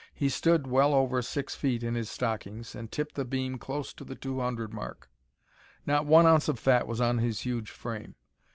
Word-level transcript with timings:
He 0.15 0.29
stood 0.29 0.65
well 0.65 0.95
over 0.95 1.21
six 1.21 1.53
feet 1.53 1.83
in 1.83 1.93
his 1.93 2.09
stockings 2.09 2.73
and 2.73 2.91
tipped 2.91 3.13
the 3.13 3.23
beam 3.23 3.59
close 3.59 3.93
to 3.93 4.03
the 4.03 4.15
two 4.15 4.39
hundred 4.39 4.73
mark. 4.73 5.11
Not 5.85 6.07
one 6.07 6.25
ounce 6.25 6.47
of 6.49 6.57
fat 6.57 6.87
was 6.87 6.99
on 6.99 7.19
his 7.19 7.41
huge 7.41 7.69
frame. 7.69 8.15